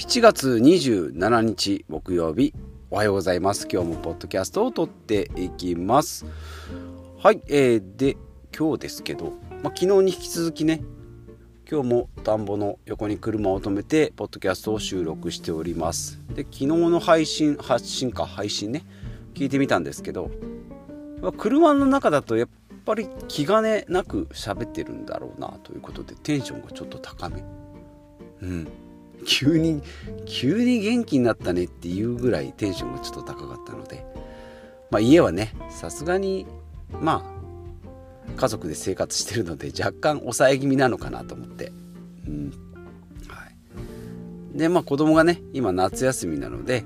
[0.00, 2.54] 7月27日木曜日
[2.90, 3.68] おはようございます。
[3.70, 6.24] 今日もポッドキャストを撮っていきます。
[7.18, 8.16] はい、えー、で
[8.58, 10.80] 今日ですけど、まあ、昨日に引き続きね
[11.70, 16.18] 今日も田んぼの横に車を止めてポッドキャストを収録しております。
[16.34, 18.86] で昨日の配信発信か配信ね
[19.34, 20.30] 聞いてみたんですけど
[21.36, 22.48] 車の中だとやっ
[22.86, 27.44] ぱり気兼ねなく喋ってるんだろうなということでテンションがちょっと高め。
[28.40, 28.68] うん。
[29.24, 29.82] 急に
[30.26, 34.04] 急に元気になったねっていうぐらいテンションがちょっと高かったので。
[34.90, 36.46] まあ家はねさすがに
[37.00, 37.40] まあ
[38.36, 41.72] 家族で生活してるので若干抑え気味なのかなと思って。
[42.26, 42.52] うん。
[43.28, 43.46] は
[44.54, 44.58] い。
[44.58, 46.84] でまあ子供がね今夏休みなので。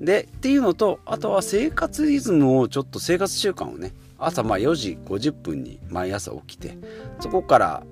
[0.00, 6.76] でっていうのとあとは生活リズムをちょっと生活習慣をね朝まあ4時50分に毎朝起きて
[7.20, 7.82] そこから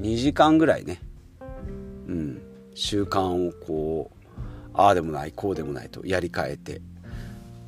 [0.00, 1.00] 2時間ぐらいね
[2.08, 2.42] うん。
[2.74, 4.32] 習慣をこう
[4.74, 6.80] ああでもないこうでもないとやり替えて。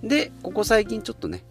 [0.04, 1.44] でここ最近ちょっとね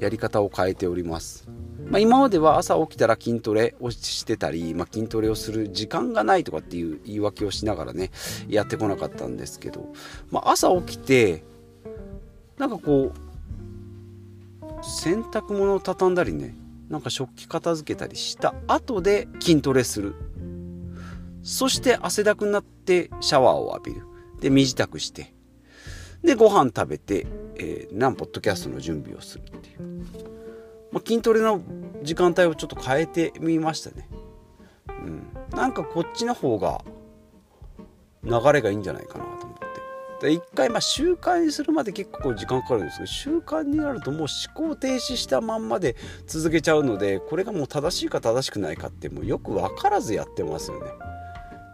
[0.00, 1.46] やり方を変えております、
[1.86, 8.10] まあ、今までは朝起きたら筋トレをしてたり、まあ、筋トレをする時間がないとかっていう言い訳をしながらね
[8.48, 9.92] やってこなかったんですけど、
[10.30, 11.44] まあ、朝起きて
[12.56, 16.54] なんかこう洗濯物を畳んだりね
[16.88, 20.14] なんか食器片付けたりした後で筋トレする。
[21.42, 24.06] そして汗だくになってシャワーを浴びる。
[24.40, 25.34] で、身支度して。
[26.22, 29.80] で、ご飯食べて、えー、何ポッドキャストの準備をするっていう。
[30.92, 31.62] まあ、筋トレの
[32.02, 34.08] 時間帯をちょっと変えてみましたね。
[34.88, 35.28] うん。
[35.56, 36.82] なんかこっちの方が
[38.24, 39.58] 流れがいいんじゃないかなと思っ
[40.20, 40.26] て。
[40.28, 45.96] で、一回、まあ習慣にするまで結構時間かかるんですけど、習慣になるともう思考停止したまんまで
[46.26, 50.90] 続けちゃうので、これがもう正しいか正しくないかってもうよく分からずやってますよね。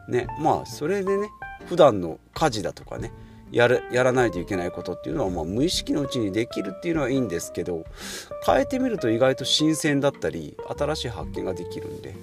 [0.08, 1.28] ねまあそれでね
[1.66, 3.12] 普段の家事だとかね
[3.52, 7.84] やるやらないといけないことっていうのは、まあ、無意識のうちにできるっていうのはいいんですけど
[8.44, 12.16] 変えてみると意外と新鮮だったり新しい発見ができるんで、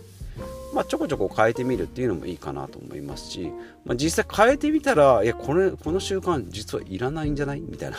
[0.73, 3.51] まあ、ちょこちょこ変えてみるっていうのもいいかなと思いますし、
[3.85, 7.61] まあ、実際変えてみたらいやこれこの習慣実はいらないんじゃない？
[7.61, 7.97] みたいな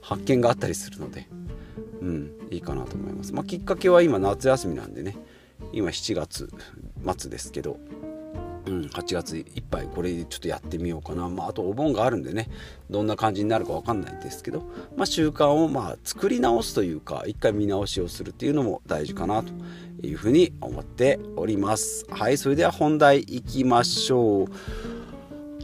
[0.00, 1.28] 発見があったりするので、
[2.00, 3.34] うん、いいかなと思います。
[3.34, 5.16] まあ、きっかけは今夏休みなんでね
[5.72, 6.50] 今7月
[7.18, 7.78] 末ですけど
[8.66, 12.48] うん、8月いっぱいこれちょっとやってみようかな、まあ、あとお盆があるんでね
[12.90, 14.62] どんな感じになるか分かんないんですけど、
[14.96, 19.52] まあ、習慣をまあ作り直すというか一回見直しをするっていうのも大事かなと
[20.06, 22.06] いうふうに思っております。
[22.10, 24.46] はいそれでは本題いきましょう。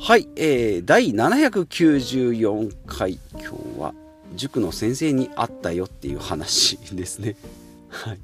[0.01, 3.19] はい、えー、第794回。
[3.33, 3.95] 今日は
[4.35, 7.35] 塾の先生に会ったよっていう話ですね。
[7.91, 8.19] はい。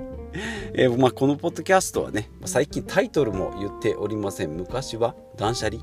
[0.75, 4.50] えー、まあ、このポッドキャストはね最近タイトルも言っておりません。
[4.56, 5.82] 昔は断捨離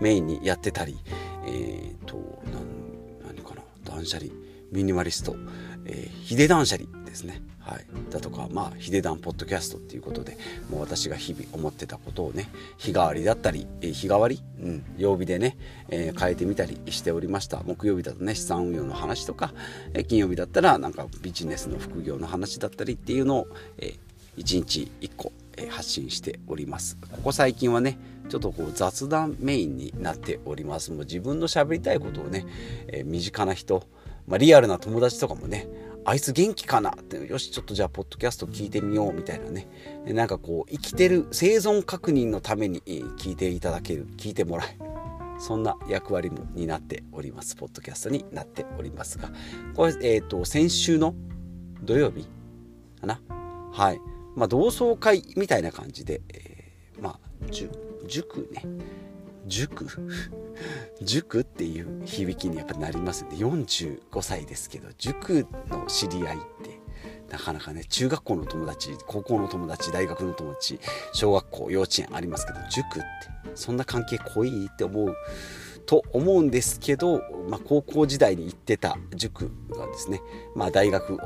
[0.00, 0.98] メインにやってたり
[1.46, 2.42] えっ、ー、と
[3.26, 4.30] 何かな断捨離
[4.72, 5.34] ミニマリスト、
[5.86, 10.38] えー、ヒデ断捨離ですね、はい、だとかまあヒデダンポッドキャストっていうことで
[10.70, 12.48] もう私が日々思ってたことをね
[12.78, 15.58] 日替わりだったり、え、日替わり、うん、曜日でね、
[15.90, 17.62] えー、変えてみたりしておりました。
[17.64, 19.52] 木曜日だとね資産運用の話とか、
[19.92, 26.96] え、金曜日だったらなんかビジネスの副業の話だったりっていうのを、えー、1日1個、えー、発信しております。
[27.12, 27.98] ここ最近はね
[28.30, 30.90] ちょっとこう雑談メインになっております。
[30.90, 32.46] もう自分の喋りたいことをね、
[32.86, 33.86] え、身近な人
[34.28, 35.66] まあ、リアルな友達とかもね
[36.04, 36.90] あいつ元気かな？
[36.90, 39.68] ってよしちょっとじゃあポッドキャスト聞いてみようみたいなね。
[40.06, 44.88] なんかこう生きてる生存確認のために聞いていただける聞いてもらえる。
[45.38, 47.54] そんな役割もになっております。
[47.56, 49.30] ポッドキャストになっておりますが。
[49.74, 51.14] これえっ、ー、と先週の
[51.82, 52.26] 土曜日
[53.00, 53.20] かな？
[53.72, 54.00] はい。
[54.34, 57.20] まあ同窓会みたいな感じで、えー、まあ
[57.50, 58.64] 塾ね。
[59.48, 59.86] 塾？
[61.02, 66.80] 塾っていう響きにやっぱなりますんで45歳ですけど塾の知り合いって
[67.30, 70.80] なかなかね中学校の友達高校の友達大学の友達
[71.12, 73.06] 小学校幼稚園ありますけど塾って
[73.54, 75.14] そんな関係濃いって思う
[75.88, 80.20] と思うんですけど、まあ、高校時代に行ってた塾がですね、
[80.54, 81.18] まあ、大学を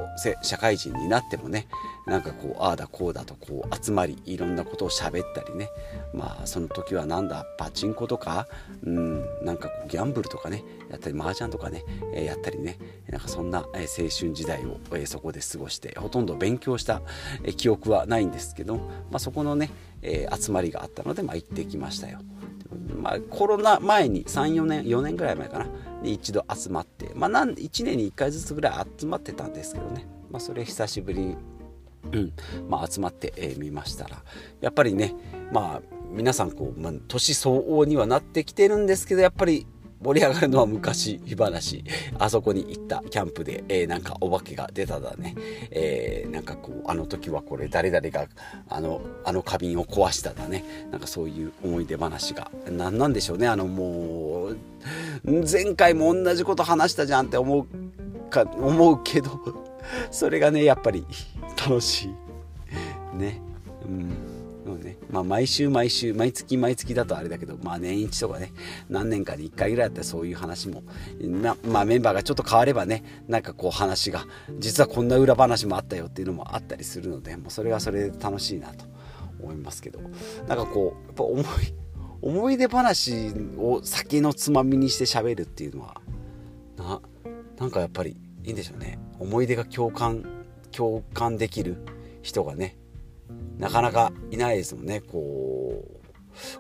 [0.43, 1.67] 社会人になってもね
[2.07, 5.69] なんかこうああだこうだとこう集まりいろんなことを喋ったりね。
[6.15, 8.47] まあその時はなんだパチンコとか
[8.85, 10.63] うんなんかこうギャンブルとかね
[10.93, 11.85] やったり麻雀とかね、
[12.15, 12.79] え、やったりね。
[13.09, 17.01] なんかそんな、青春時代を、え、そこで過ごしてほとんど勉強した、
[17.45, 18.83] え記憶はないんですけど、ま
[19.15, 19.71] あ、そこのね、
[20.03, 22.19] え集まりがあったので、まあ、行ってきましたよ。
[23.03, 25.67] まあ、コロナ前に34年4年ぐらい前かな。
[26.03, 31.37] に一度集まって、まあ、なん1年に1回ずつぐらい集まってたんですけどね、まあ、それ久しぶりに、
[32.13, 32.33] うん。
[32.69, 34.23] まあ、集まってみ、えー、ましたら。
[34.61, 35.15] やっぱりね
[35.53, 39.67] まあ皆さんこう、まあ、年相応にはなってきてるんですけどやっぱり
[40.03, 41.85] 盛り上がるのは昔話。
[42.19, 45.37] あそこに行ったキャンプで、えー、なんかお化けが出ただね。
[45.71, 48.27] え、なんかこう、あの時はこれ誰々が、
[48.69, 50.65] あの、あの花瓶を壊しただね。
[50.91, 52.51] なんかそういう思い出話が。
[52.69, 53.47] 何なんでしょうね。
[53.47, 54.57] あのもう、
[55.25, 57.67] 前回も同じこと話したじゃんって思う
[58.29, 59.31] か、思うけど、
[60.11, 61.07] それがね、やっぱり
[61.65, 62.11] 楽し
[63.15, 63.17] い。
[63.17, 63.41] ね。
[63.87, 64.32] うん。
[65.13, 68.53] まあ、毎週毎週、毎月毎月だとあれだけど、まあ、年一とかね、
[68.89, 70.83] 何年かに1回ぐらいだったらそういう話も、
[71.65, 74.25] まあ、メンバーがちょっと変わればね、なんかこう話が、
[74.59, 78.87] 実はこんな裏話もあったよっていうのもあったりするので、もうそれはそれで楽しいなと
[79.39, 80.01] 思いますけど、
[80.49, 81.45] なんかこう、やっぱ思い、
[82.23, 86.01] 思い出話を酒のつまみにして喋るっていうのは、
[86.79, 87.03] な、
[87.59, 88.99] なんかやっぱりいいんでしょうね。
[89.19, 90.25] 思い出が共感、
[90.71, 91.77] 共感できる
[92.23, 92.79] 人がね、
[93.59, 95.01] なかなかいないですもんね。
[95.01, 95.85] こ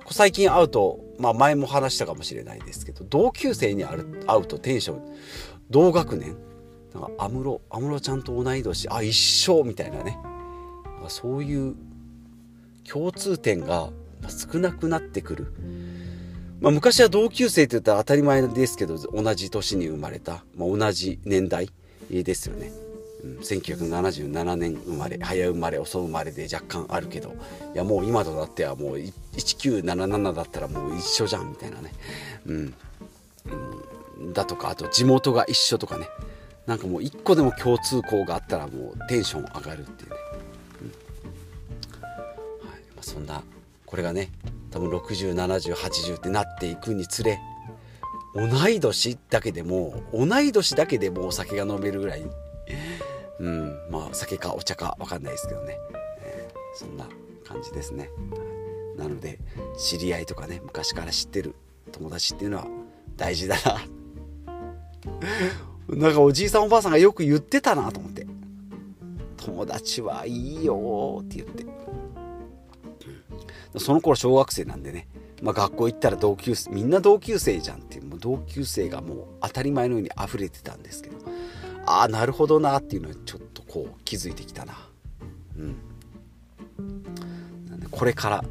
[0.08, 3.96] う、最近会うと、まあ前も話したかもしれないですけど、同級生に会
[4.40, 5.02] うとテンション、
[5.70, 6.36] 同学年、
[6.94, 10.18] なんか安室、安室ちゃんと同い年、あ、一緒みたいなね
[10.84, 11.10] なんか。
[11.10, 11.74] そういう
[12.84, 13.90] 共通点が
[14.28, 15.52] 少なくなってくる。
[16.60, 21.70] まあ、昔は同級生って言ったら当たり前ですけど、同じ年に生まれた、まあ、同じ年代
[22.10, 22.70] ですよね。
[23.22, 27.34] 1977年生まれ早生まれ遅生まれで若干あるけど
[27.74, 31.92] いやもう今となってはもう1977だったらもう一緒じゃんみたいなね、
[32.46, 32.74] うん、
[34.18, 36.08] うん、だとかあと地元が一緒とかね。
[36.64, 40.16] なんかもう一個でも共通項があったらもうテンション上がるっていうね、
[40.82, 40.88] うん。
[42.68, 42.80] はい。
[42.94, 43.42] まあ、そんな
[43.84, 44.30] これがね
[44.70, 47.40] 多分607080ってなっていくにつれ
[48.34, 52.22] 同い年だけでも同い年だけでもお酒が飲めるぐらい
[53.38, 55.78] うん、まあ酒かお茶か分かんないですけどね、
[56.20, 57.06] えー、そんな
[57.44, 58.10] 感じですね。
[58.96, 59.38] なので
[59.78, 61.54] 知り合いとかね昔から知ってる
[61.92, 62.66] 友達っていうのは
[63.16, 63.82] 大事だな。
[65.88, 68.26] なんかおじいさんおばあさんがよく言ってたなと思って。
[69.44, 71.66] 友達はいいよって言って。
[73.78, 75.08] その頃小学生なんでね、
[75.42, 78.04] まあ、学校行ったら同級生みんな同級生じゃんっていう。
[78.04, 81.11] もう同級生がもう当たり前のように溢れてたんですけど。
[81.86, 84.74] ああなるほどなっていうのはちょっとこう気づいてきたな。
[85.58, 85.76] うん。
[87.90, 88.44] これから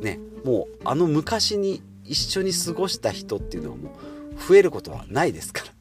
[0.00, 5.74] ねもうあの昔に一緒に過ごした人っていうのはもう増えることはないですから。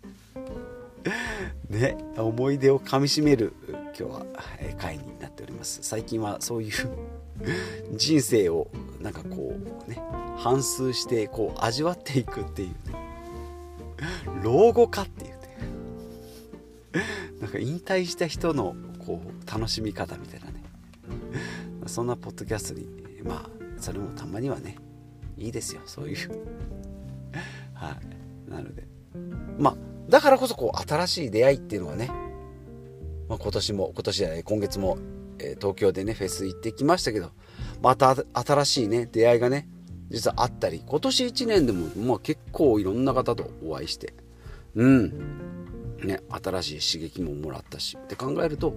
[1.70, 4.26] ね思い出をかみしめる今日は
[4.84, 5.80] 回になっております。
[5.82, 6.72] 最近はそういう
[7.96, 8.68] 人生を
[9.00, 9.56] なんかこ
[9.88, 10.02] うね
[10.38, 12.76] 反芻してこう味わっていくっていうね。
[14.42, 15.33] 老後かっていう。
[17.54, 20.64] か引退した人のこう楽しみ方みたいなね。
[21.88, 22.88] そんなポッドキャストに
[23.24, 24.78] まあそれもたまにはね
[25.38, 25.82] いいですよ。
[25.86, 26.18] そういう。
[27.74, 27.98] は
[28.48, 28.52] い。
[28.52, 28.88] なので。
[29.58, 29.78] まあ
[30.10, 32.08] だからこそこう新しい出会いっていうのはね、
[33.30, 34.98] まあ、今年も今年じゃない今月も、
[35.40, 37.32] えー、東京でねフェス行ってきましたけど
[37.82, 39.68] また新しいね出会いがね
[40.10, 44.14] 実はあったり今年1年でも、まあ、結構いろんな方とお会いして。
[44.76, 45.43] うん。
[46.04, 48.74] ね、新しい刺激ももらったしって考えると、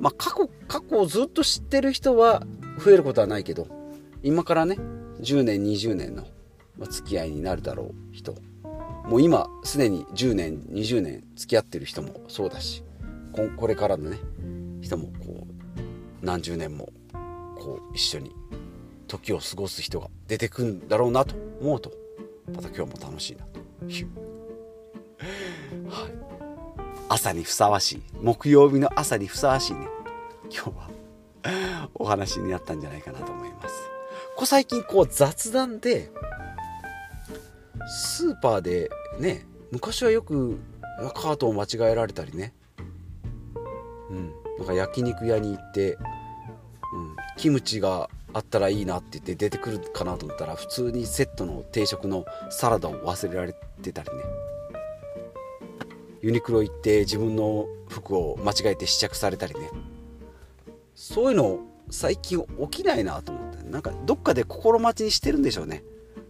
[0.00, 2.42] まあ、過去過去をずっと知ってる人は
[2.78, 3.66] 増えることはないけど
[4.22, 4.76] 今からね
[5.20, 6.26] 10年20年の
[6.88, 8.34] 付き合いになるだろう人
[9.06, 12.84] もう今すでに10年20年付き合ってる人もそうだし
[13.56, 14.18] これからのね
[14.80, 16.88] 人もこう何十年も
[17.58, 18.34] こう一緒に
[19.06, 21.92] 時を過ごす人が出てくんだろうなと思うと
[22.54, 24.31] また今日も楽しいなという。
[27.12, 28.02] 朝にふさわしい。
[28.22, 29.86] 木曜日の朝にふさわしいね。
[30.44, 33.74] 今日はお話になったんじゃないかなと思います。
[34.34, 36.10] こ最近こう雑談で
[37.86, 40.58] スーパーでね昔はよく
[41.14, 42.54] カートを間違えられたりね。
[44.08, 44.32] うん。
[44.56, 45.98] なんか焼肉屋に行って、うん、
[47.36, 54.51] キムチがあったらいいなって言って出てくるかなと思ったら普通にセットの定食のサラダを忘れられてたりね。
[56.22, 59.70] ユニクロ行って自分の服を間違えて試着されたりね。
[60.94, 61.58] そういうの
[61.90, 63.68] 最近起きないなと思って。
[63.68, 65.82] なんかどっかで心待ちにしてるんでしょうね。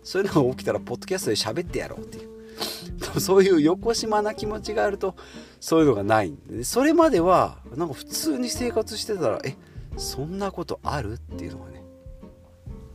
[0.02, 2.30] そういうのが起きたらポッドキャストで喋ってやろうっていう。
[3.20, 5.14] そういう横島な気持ちがあると
[5.60, 6.64] そういうのがないんで。
[6.64, 9.56] それまではなんか普通に生活してたらえ
[9.98, 11.84] そんなことあるっていうのがね。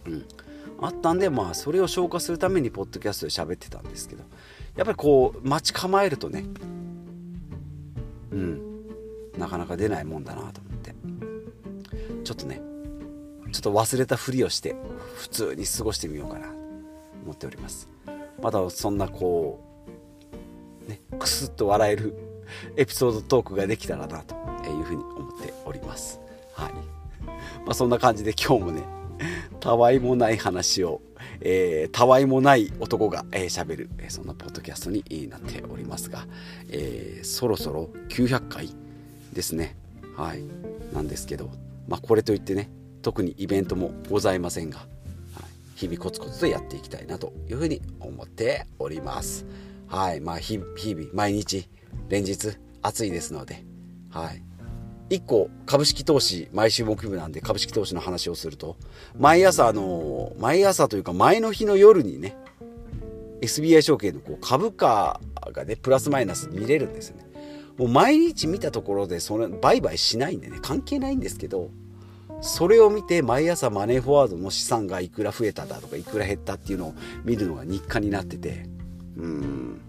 [0.08, 0.25] うん。
[0.82, 4.24] あったんでまあそれを消化するためにポッドキャストで喋ってたんですけど。
[4.75, 6.46] やっぱりこう待ち構えるとね
[8.31, 8.62] うん
[9.38, 10.96] なかなか出ないもんだなと思って
[12.24, 12.62] ちょっとね
[13.51, 14.75] ちょっと忘れたふりをして
[15.15, 16.53] 普通に過ごしてみようかなと
[17.24, 17.89] 思っております
[18.41, 19.67] またそんなこう
[20.88, 22.15] ね、クスッと笑える
[22.77, 26.19] エピソードトークができたらなというふうに思っております。
[26.53, 26.74] はい。
[27.65, 28.84] まあ、そんな感じで今日もね、
[29.60, 31.01] たわいもない話を、
[31.41, 36.25] えー、たわいもない男が喋、えー、る、えー、そんなポッドキャストになっておりますが、
[36.70, 38.70] えー、そろそろ900回
[39.34, 39.75] ですね。
[40.15, 40.44] はい。
[40.94, 41.50] なんですけど、
[41.88, 42.70] まあ、これといってね、
[43.01, 44.88] 特にイベントもございませんが、はい、
[45.75, 49.46] 日々コツコツとやっていきたいなというふうに思っております。
[49.88, 50.20] はい。
[50.20, 51.70] まあ、日々、毎日、
[52.10, 53.63] 連日、暑いですので、
[54.10, 54.41] はい。
[55.10, 58.76] 1個株式投資毎週木曜日なんで株式投資の話をすると
[59.18, 62.36] 毎朝あの毎朝というか前の日の夜にね
[63.42, 65.22] SBI 証券のこう株価
[65.54, 67.28] がねプラスマイナス見れるんですよね。
[67.78, 71.70] もう毎日見たところでそれ売買しないんでね関係ないんですけど
[72.42, 78.66] それを見て毎朝マネーフォワードの資産がいくら増えただとかいくら減ったっていうのを見るのが日課になってて
[79.16, 79.82] うん。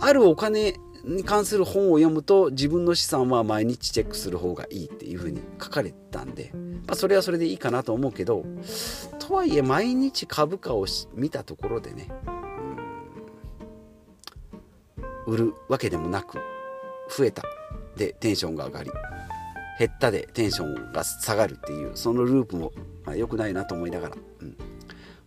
[0.00, 6.50] あるお金に関する本を読むと自分の資産は毎日チェックする方がいいっていうふうに書かれたんで、
[6.86, 8.44] まあ、それはそれでいいかなと思うけど
[9.18, 12.08] とはいえ毎日株価を見たところでね
[15.26, 16.38] 売るわけでもなく
[17.16, 17.42] 増えた。
[17.96, 18.90] でテンションが上がり
[19.78, 22.72] 減ったでテンションが下がるっていうそのループも
[23.04, 24.56] まあ良くないなと思いながら、うん。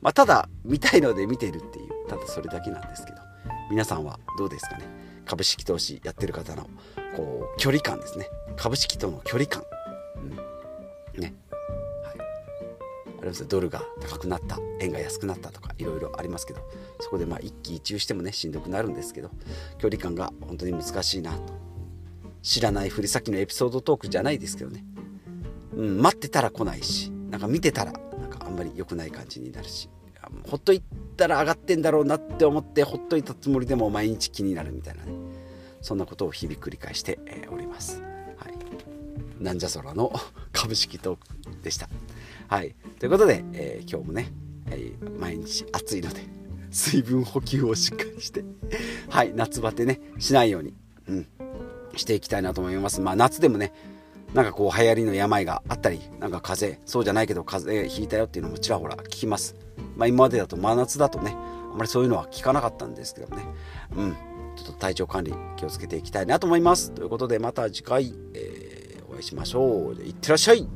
[0.01, 3.17] まあ、ただ見たいので見てるっていうただそれだけなんですけど
[3.71, 5.06] 皆さんはどうですかね？
[5.27, 6.69] 株式投資やってる方の
[7.15, 8.29] こう距離感ですね。
[8.55, 9.63] 株式との距離感、
[11.15, 11.33] うん、ね。
[12.03, 12.17] はい。
[13.21, 16.61] あれドルが高くなった円が安くなったとかいろいろありますけど
[17.01, 19.29] そこでまあ一喜一憂してもねしんどくなるんですけど
[19.77, 21.53] 距離感が本当に難しいなと。
[22.41, 24.85] 知らないふり先のエピソードトークじゃないですけどね、
[25.75, 29.89] うん、待ってたら来ないしなんか見てたらなんかあんまり良くない感じになるし。
[30.47, 30.81] ほっとい
[31.15, 35.11] たら上がってんだろうなって思ってほっといたつもりでも毎日気になるみたいなね
[35.81, 37.19] そんなことを日々繰り返して
[37.51, 38.01] おります。
[38.37, 40.11] はい、なんじゃそらの
[40.51, 41.89] 株式トークでした。
[42.47, 44.31] はい、ということで、えー、今日もね、
[44.69, 46.21] えー、毎日暑いので
[46.71, 48.43] 水分補給をしっかりして
[49.09, 50.73] はい夏バテねしないように、
[51.07, 51.27] うん、
[51.95, 53.01] していきたいなと思います。
[53.01, 53.73] まあ夏でもね
[54.33, 59.55] なんかこう流行りの病があったりなんか風邪そうじゃないけど風邪ひいたよっていうのもちらほら聞きます。
[59.95, 61.35] まあ今までだと真夏だとね
[61.71, 63.43] あんまりそういうのは聞かなかったんですけどね。
[63.95, 64.17] うん。
[64.57, 66.91] ちょっと体調管理気をつけていきたいなと思います。
[66.91, 69.93] ということでまた次回、えー、お会いしましょう。
[70.01, 70.67] いってらっしゃい